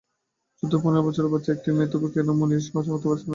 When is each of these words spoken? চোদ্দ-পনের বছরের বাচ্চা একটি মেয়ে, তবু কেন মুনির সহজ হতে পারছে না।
চোদ্দ-পনের 0.63 1.05
বছরের 1.07 1.31
বাচ্চা 1.33 1.51
একটি 1.53 1.69
মেয়ে, 1.71 1.91
তবু 1.91 2.07
কেন 2.07 2.27
মুনির 2.39 2.61
সহজ 2.67 2.85
হতে 2.89 3.07
পারছে 3.09 3.25
না। 3.25 3.29